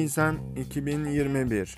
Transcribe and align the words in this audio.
Nisan 0.00 0.38
2021 0.56 1.76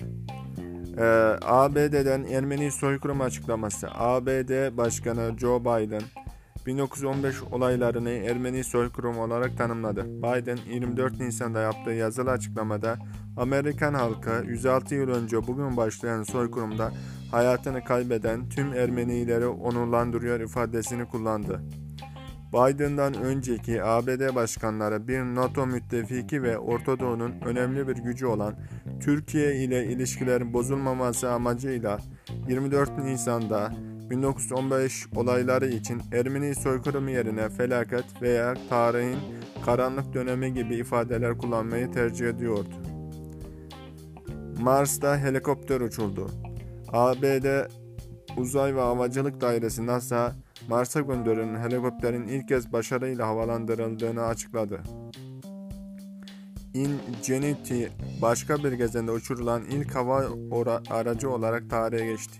ee, 0.97 1.03
ABD'den 1.41 2.23
Ermeni 2.23 2.71
soykırım 2.71 3.21
açıklaması. 3.21 3.87
ABD 3.91 4.77
Başkanı 4.77 5.39
Joe 5.39 5.61
Biden 5.61 6.01
1915 6.65 7.35
olaylarını 7.51 8.09
Ermeni 8.09 8.63
soykırım 8.63 9.17
olarak 9.17 9.57
tanımladı. 9.57 10.05
Biden 10.05 10.57
24 10.69 11.19
Nisan'da 11.19 11.59
yaptığı 11.59 11.91
yazılı 11.91 12.31
açıklamada 12.31 12.97
Amerikan 13.37 13.93
halkı 13.93 14.43
106 14.47 14.95
yıl 14.95 15.09
önce 15.09 15.47
bugün 15.47 15.77
başlayan 15.77 16.23
soykırımda 16.23 16.91
hayatını 17.31 17.83
kaybeden 17.83 18.49
tüm 18.49 18.73
Ermenileri 18.73 19.47
onurlandırıyor 19.47 20.39
ifadesini 20.39 21.05
kullandı. 21.05 21.61
Biden'dan 22.53 23.13
önceki 23.13 23.83
ABD 23.83 24.35
başkanları 24.35 25.07
bir 25.07 25.19
NATO 25.19 25.65
müttefiki 25.67 26.43
ve 26.43 26.57
Orta 26.57 26.99
Doğu'nun 26.99 27.33
önemli 27.45 27.87
bir 27.87 27.95
gücü 27.95 28.25
olan 28.25 28.55
Türkiye 29.01 29.55
ile 29.55 29.85
ilişkilerin 29.85 30.53
bozulmaması 30.53 31.31
amacıyla 31.31 31.99
24 32.47 32.97
Nisan'da 32.97 33.71
1915 34.09 35.07
olayları 35.15 35.67
için 35.67 36.01
Ermeni 36.11 36.55
soykırımı 36.55 37.11
yerine 37.11 37.49
felaket 37.49 38.21
veya 38.21 38.53
tarihin 38.69 39.19
karanlık 39.65 40.13
dönemi 40.13 40.53
gibi 40.53 40.75
ifadeler 40.75 41.37
kullanmayı 41.37 41.91
tercih 41.91 42.27
ediyordu. 42.27 42.75
Mars'ta 44.59 45.17
helikopter 45.17 45.81
uçuldu. 45.81 46.29
ABD 46.91 47.69
Uzay 48.37 48.75
ve 48.75 48.79
Havacılık 48.79 49.41
Dairesi 49.41 49.85
NASA, 49.85 50.35
Mars'a 50.69 51.01
gönderilen 51.01 51.59
helikopterin 51.59 52.27
ilk 52.27 52.47
kez 52.47 52.73
başarıyla 52.73 53.27
havalandırıldığını 53.27 54.25
açıkladı. 54.25 54.81
Ingenuity 56.73 57.85
başka 58.21 58.63
bir 58.63 58.71
gezende 58.71 59.11
uçurulan 59.11 59.63
ilk 59.65 59.95
hava 59.95 60.25
aracı 60.89 61.29
olarak 61.29 61.69
tarihe 61.69 62.05
geçti. 62.05 62.39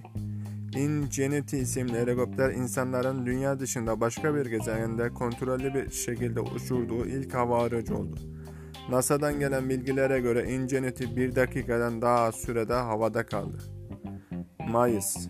Ingenuity 0.75 1.61
isimli 1.61 1.93
helikopter 1.93 2.49
insanların 2.49 3.25
dünya 3.25 3.59
dışında 3.59 4.01
başka 4.01 4.35
bir 4.35 4.45
gezegende 4.45 5.09
kontrollü 5.09 5.73
bir 5.73 5.91
şekilde 5.91 6.39
uçurduğu 6.39 7.05
ilk 7.05 7.33
hava 7.33 7.63
aracı 7.63 7.95
oldu. 7.95 8.15
NASA'dan 8.89 9.39
gelen 9.39 9.69
bilgilere 9.69 10.19
göre 10.19 10.53
Ingenuity 10.53 11.03
bir 11.15 11.35
dakikadan 11.35 12.01
daha 12.01 12.19
az 12.19 12.35
sürede 12.35 12.73
havada 12.73 13.25
kaldı. 13.25 13.57
Mayıs 14.69 15.27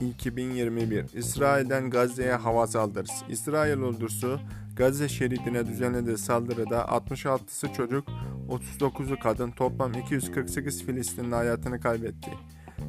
2021 0.00 1.04
İsrail'den 1.14 1.90
Gazze'ye 1.90 2.34
hava 2.34 2.66
saldırısı. 2.66 3.24
İsrail 3.28 3.82
ordusu 3.82 4.40
Gazze 4.76 5.08
şeridine 5.08 5.66
düzenlediği 5.66 6.18
saldırıda 6.18 6.80
66'sı 6.80 7.72
çocuk, 7.72 8.08
39'u 8.48 9.18
kadın, 9.18 9.50
toplam 9.50 9.92
248 9.92 10.84
Filistinli 10.86 11.34
hayatını 11.34 11.80
kaybetti. 11.80 12.30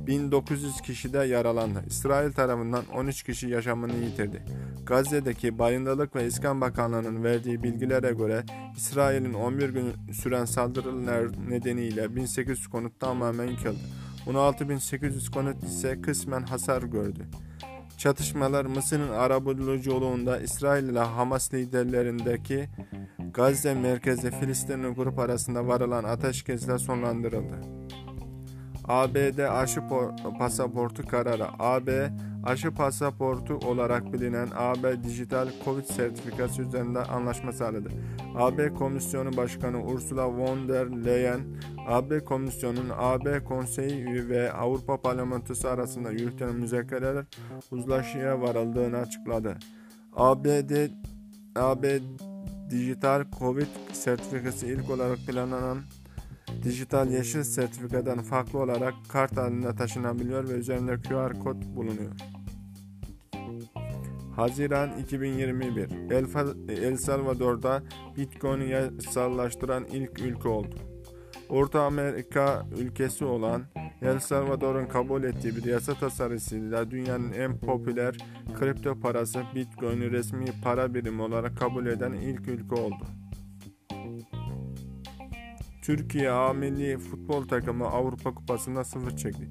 1900 0.08 0.82
kişi 0.82 1.14
de 1.14 1.18
yaralandı. 1.18 1.84
İsrail 1.88 2.34
tarafından 2.34 2.84
13 2.96 3.24
kişi 3.24 3.48
yaşamını 3.48 3.94
yitirdi. 3.94 4.44
Gazze'deki 4.86 5.60
Bayındırlık 5.60 6.16
ve 6.16 6.28
İskan 6.28 6.62
Bakanlığı'nın 6.62 7.24
verdiği 7.24 7.64
bilgilere 7.64 8.12
göre 8.14 8.44
İsrail'in 8.78 9.34
11 9.34 9.70
gün 9.70 9.94
süren 10.12 10.46
saldırılar 10.46 11.50
nedeniyle 11.50 12.16
1800 12.16 12.68
konut 12.68 13.00
tamamen 13.00 13.48
yıkıldı. 13.48 14.05
16.800 14.28 15.32
konut 15.32 15.64
ise 15.64 16.02
kısmen 16.02 16.42
hasar 16.42 16.84
gördü. 16.84 17.26
Çatışmalar 17.98 18.66
Mısır'ın 18.66 19.10
Arabulucu 19.10 19.92
yolunda 19.92 20.40
İsrail 20.40 20.84
ile 20.84 21.00
Hamas 21.00 21.54
liderlerindeki 21.54 22.70
Gazze 23.34 23.74
merkezli 23.74 24.32
Filistinli 24.32 24.88
grup 24.88 25.20
arasında 25.20 25.68
varılan 25.68 26.04
ateşkesle 26.04 26.78
sonlandırıldı. 26.78 27.62
ABD 28.88 29.40
aşı 29.40 29.82
pasaportu 30.40 31.08
kararı 31.08 31.46
AB 31.60 32.10
aşı 32.44 32.72
pasaportu 32.72 33.54
olarak 33.54 34.14
bilinen 34.14 34.48
AB 34.56 35.04
dijital 35.04 35.48
Covid 35.66 35.84
sertifikası 35.84 36.62
üzerinde 36.62 37.00
anlaşma 37.00 37.52
sağladı. 37.52 37.90
AB 38.36 38.74
Komisyonu 38.74 39.38
Başkanı 39.38 39.84
Ursula 39.84 40.28
von 40.28 40.70
der 40.70 40.88
Leyen, 41.06 41.40
AB 41.88 42.20
Komisyonu'nun 42.20 42.92
AB 42.98 43.44
Konseyi 43.44 44.30
ve 44.30 44.54
Avrupa 44.54 45.02
Parlamentosu 45.02 45.68
arasında 45.68 46.12
yürütülen 46.12 46.56
müzakereler 46.56 47.26
uzlaşıya 47.72 48.42
varıldığını 48.42 48.98
açıkladı. 48.98 49.58
ABD 50.16 50.72
AB 51.56 52.00
dijital 52.70 53.24
Covid 53.40 53.68
sertifikası 53.94 54.66
ilk 54.66 54.90
olarak 54.90 55.18
planlanan 55.18 55.78
dijital 56.66 57.12
yeşil 57.12 57.44
sertifikadan 57.44 58.20
farklı 58.20 58.60
olarak 58.60 58.94
kart 59.10 59.38
halinde 59.38 59.76
taşınabiliyor 59.76 60.50
ve 60.50 60.54
üzerinde 60.54 60.96
QR 61.02 61.40
kod 61.40 61.64
bulunuyor. 61.76 62.12
Haziran 64.36 65.00
2021 65.00 66.12
El 66.84 66.98
Salvador'da 66.98 67.84
Bitcoin'i 68.18 68.70
yasallaştıran 68.70 69.86
ilk 69.86 70.20
ülke 70.20 70.48
oldu. 70.48 70.76
Orta 71.50 71.82
Amerika 71.82 72.66
ülkesi 72.80 73.26
olan 73.26 73.64
El 74.02 74.20
Salvador'un 74.20 74.86
kabul 74.86 75.24
ettiği 75.24 75.56
bir 75.56 75.66
yasa 75.66 75.94
tasarısıyla 75.94 76.92
dünyanın 76.92 77.34
en 77.34 77.60
popüler 77.60 78.18
kripto 78.60 79.00
parası 79.00 79.44
Bitcoin'i 79.56 80.12
resmi 80.12 80.46
para 80.64 80.94
birimi 80.94 81.22
olarak 81.22 81.58
kabul 81.58 81.86
eden 81.86 82.14
ilk 82.14 82.48
ülke 82.48 82.76
oldu. 82.76 83.06
Türkiye 85.86 86.32
A 86.32 86.54
Milli 86.54 86.98
Futbol 86.98 87.48
Takımı 87.48 87.86
Avrupa 87.86 88.34
Kupası'nda 88.34 88.84
sıfır 88.84 89.18
çekti. 89.18 89.50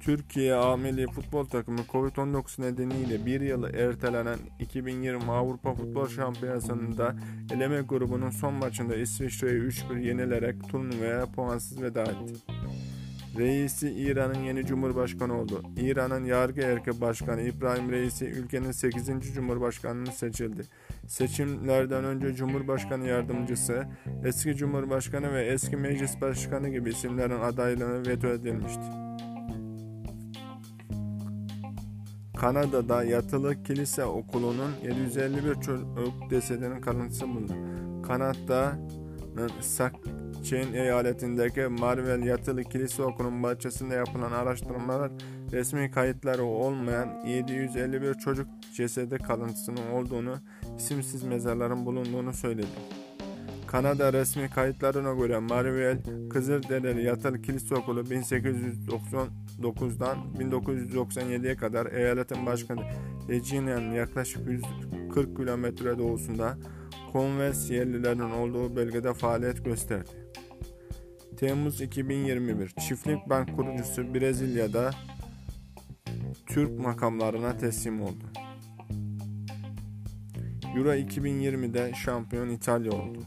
Türkiye 0.00 0.54
A 0.54 0.76
Milli 0.76 1.06
Futbol 1.06 1.44
Takımı 1.44 1.80
Covid-19 1.80 2.62
nedeniyle 2.62 3.26
bir 3.26 3.40
yılı 3.40 3.70
ertelenen 3.70 4.38
2020 4.58 5.32
Avrupa 5.32 5.74
Futbol 5.74 6.08
Şampiyonası'nda 6.08 7.16
eleme 7.54 7.80
grubunun 7.80 8.30
son 8.30 8.54
maçında 8.54 8.96
İsviçre'yi 8.96 9.60
3-1 9.60 10.00
yenilerek 10.06 10.68
turnuvaya 10.68 11.26
puansız 11.26 11.82
veda 11.82 12.02
etti. 12.02 12.34
Reisi 13.36 13.90
İran'ın 13.90 14.38
yeni 14.38 14.66
cumhurbaşkanı 14.66 15.40
oldu. 15.40 15.62
İran'ın 15.76 16.24
yargı 16.24 16.60
erki 16.60 17.00
başkanı 17.00 17.42
İbrahim 17.42 17.90
Reisi 17.92 18.24
ülkenin 18.24 18.72
8. 18.72 19.06
cumhurbaşkanını 19.34 20.12
seçildi. 20.12 20.62
Seçimlerden 21.06 22.04
önce 22.04 22.34
cumhurbaşkanı 22.34 23.06
yardımcısı, 23.06 23.86
eski 24.24 24.56
cumhurbaşkanı 24.56 25.32
ve 25.32 25.44
eski 25.46 25.76
meclis 25.76 26.20
başkanı 26.20 26.68
gibi 26.68 26.90
isimlerin 26.90 27.40
adaylığı 27.40 28.06
veto 28.06 28.28
edilmişti. 28.28 28.82
Kanada'da 32.36 33.04
yatılı 33.04 33.62
kilise 33.62 34.04
okulunun 34.04 34.72
751 34.82 35.54
çocuk 35.54 36.30
cesedinin 36.30 36.80
kalıntısı 36.80 37.28
bulundu. 37.28 37.52
Kanada'nın 38.02 39.50
Saskatchewan 40.42 40.74
eyaletindeki 40.74 41.60
Marvel 41.60 42.22
Yatılı 42.22 42.64
Kilise 42.64 43.02
Okulu'nun 43.02 43.42
bahçesinde 43.42 43.94
yapılan 43.94 44.32
araştırmalar 44.32 45.12
resmi 45.52 45.90
kayıtları 45.90 46.44
olmayan 46.44 47.26
751 47.26 48.14
çocuk 48.14 48.46
cesedi 48.74 49.18
kalıntısının 49.18 49.90
olduğunu, 49.90 50.34
isimsiz 50.78 51.22
mezarların 51.22 51.86
bulunduğunu 51.86 52.32
söyledi. 52.32 52.66
Kanada 53.66 54.12
resmi 54.12 54.50
kayıtlarına 54.50 55.14
göre 55.14 55.38
Marvel 55.38 55.98
Kızılderili 56.30 57.04
Yatılı 57.04 57.42
Kilise 57.42 57.74
Okulu 57.74 58.00
1899'dan 58.00 60.18
1997'ye 60.38 61.56
kadar 61.56 61.92
eyaletin 61.92 62.46
başkenti 62.46 62.84
Reginia'nın 63.28 63.92
yaklaşık 63.92 64.48
140 64.48 65.36
kilometre 65.36 65.98
doğusunda 65.98 66.58
Konves 67.12 67.70
yerlilerinin 67.70 68.30
olduğu 68.30 68.76
bölgede 68.76 69.14
faaliyet 69.14 69.64
gösterdi. 69.64 70.10
Temmuz 71.36 71.80
2021 71.80 72.68
Çiftlik 72.68 73.28
Bank 73.28 73.56
kurucusu 73.56 74.14
Brezilya'da 74.14 74.90
Türk 76.46 76.80
makamlarına 76.80 77.56
teslim 77.56 78.02
oldu. 78.02 78.24
Euro 80.76 80.94
2020'de 80.94 81.92
şampiyon 81.94 82.48
İtalya 82.48 82.92
oldu. 82.92 83.18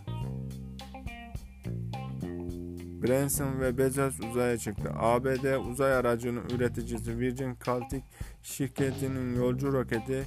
Branson 3.03 3.59
ve 3.59 3.77
Bezos 3.77 4.19
uzaya 4.19 4.57
çıktı. 4.57 4.91
ABD 4.95 5.69
uzay 5.71 5.93
aracının 5.93 6.49
üreticisi 6.49 7.19
Virgin 7.19 7.57
Galactic 7.65 8.03
şirketinin 8.43 9.35
yolcu 9.35 9.73
roketi 9.73 10.23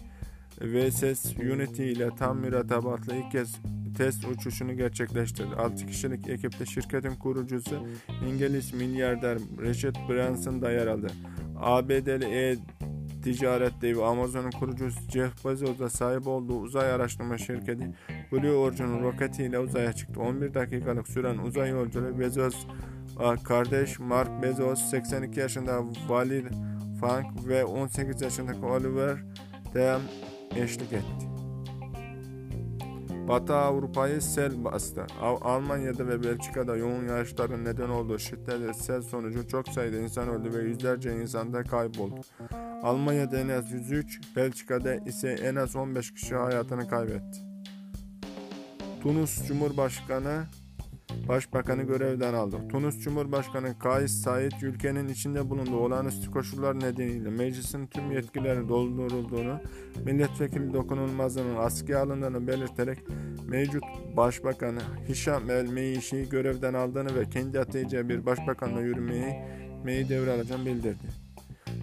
VSS 0.60 1.36
Unity 1.36 1.92
ile 1.92 2.08
tam 2.18 2.38
mürettebatlı 2.38 3.14
ilk 3.16 3.32
kez 3.32 3.56
test 3.96 4.24
uçuşunu 4.28 4.76
gerçekleştirdi. 4.76 5.54
6 5.54 5.86
kişilik 5.86 6.28
ekipte 6.28 6.66
şirketin 6.66 7.14
kurucusu 7.14 7.86
İngiliz 8.28 8.74
milyarder 8.74 9.38
Richard 9.38 9.96
Branson 10.08 10.62
da 10.62 10.70
yer 10.70 10.86
aldı. 10.86 11.06
ABD'li 11.56 12.58
ticaret 13.22 13.72
devi 13.82 14.02
Amazon'un 14.02 14.50
kurucusu 14.50 15.00
Jeff 15.10 15.44
Bezos'a 15.44 15.88
sahip 15.88 16.26
olduğu 16.26 16.58
uzay 16.60 16.92
araştırma 16.92 17.38
şirketi 17.38 17.94
Blue 18.32 18.50
Origin 18.50 19.02
roketiyle 19.02 19.58
uzaya 19.58 19.92
çıktı. 19.92 20.20
11 20.20 20.54
dakikalık 20.54 21.08
süren 21.08 21.38
uzay 21.38 21.70
yolculuğu 21.70 22.18
Bezos 22.18 22.66
kardeş 23.44 23.98
Mark 23.98 24.42
Bezos, 24.42 24.90
82 24.90 25.40
yaşında 25.40 25.84
Walid 25.94 26.46
Funk 27.00 27.48
ve 27.48 27.64
18 27.64 28.22
yaşındaki 28.22 28.64
Oliver 28.64 29.16
Dem 29.74 30.00
eşlik 30.56 30.92
etti. 30.92 31.28
Batı 33.28 33.54
Avrupa'yı 33.54 34.22
sel 34.22 34.64
bastı. 34.64 35.06
Almanya'da 35.20 36.06
ve 36.06 36.22
Belçika'da 36.22 36.76
yoğun 36.76 37.08
yağışların 37.08 37.64
neden 37.64 37.88
olduğu 37.88 38.18
şiddetli 38.18 38.74
sel 38.74 39.02
sonucu 39.02 39.48
çok 39.48 39.68
sayıda 39.68 39.96
insan 39.96 40.28
öldü 40.28 40.54
ve 40.54 40.62
yüzlerce 40.62 41.20
insan 41.20 41.52
da 41.52 41.62
kayboldu. 41.62 42.20
Almanya'da 42.82 43.38
en 43.38 43.48
az 43.48 43.72
103, 43.72 44.20
Belçika'da 44.36 44.94
ise 44.94 45.28
en 45.28 45.54
az 45.54 45.76
15 45.76 46.14
kişi 46.14 46.34
hayatını 46.34 46.88
kaybetti. 46.88 47.38
Tunus 49.02 49.46
Cumhurbaşkanı 49.48 50.44
Başbakanı 51.28 51.82
görevden 51.82 52.34
aldı. 52.34 52.56
Tunus 52.68 53.00
Cumhurbaşkanı 53.00 53.78
Kais 53.78 54.12
Said 54.12 54.52
ülkenin 54.62 55.08
içinde 55.08 55.50
bulunduğu 55.50 55.78
olağanüstü 55.78 56.30
koşullar 56.30 56.80
nedeniyle 56.80 57.30
meclisin 57.30 57.86
tüm 57.86 58.12
yetkileri 58.12 58.68
doldurulduğunu, 58.68 59.60
milletvekili 60.04 60.72
dokunulmazlığının 60.72 61.56
askıya 61.56 62.02
alındığını 62.02 62.46
belirterek 62.46 62.98
mevcut 63.48 63.84
başbakanı 64.16 64.80
Hişam 65.08 65.50
El 65.50 65.68
Meyişi'yi 65.68 66.28
görevden 66.28 66.74
aldığını 66.74 67.14
ve 67.14 67.30
kendi 67.30 67.60
atayacağı 67.60 68.08
bir 68.08 68.26
başbakanla 68.26 68.80
yürümeyi 68.80 69.34
meyi 69.84 70.08
devralacağını 70.08 70.66
bildirdi. 70.66 71.27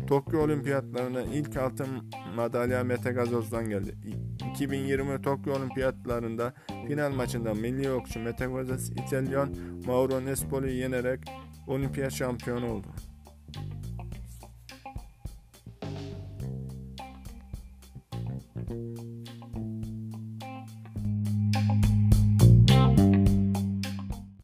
Tokyo 0.07 0.41
Olimpiyatlarına 0.41 1.21
ilk 1.21 1.57
altın 1.57 1.87
madalya 2.35 2.83
Mete 2.83 3.11
Gazoz'dan 3.11 3.69
geldi. 3.69 3.95
2020 4.51 5.21
Tokyo 5.21 5.53
Olimpiyatlarında 5.53 6.53
final 6.87 7.11
maçında 7.11 7.53
milli 7.53 7.91
okçu 7.91 8.19
Mete 8.19 8.45
Gazoz 8.45 8.89
İtalyan 8.89 9.55
Mauro 9.85 10.25
Nespoli'yi 10.25 10.77
yenerek 10.77 11.19
olimpiyat 11.67 12.11
şampiyonu 12.11 12.71
oldu. 12.71 12.87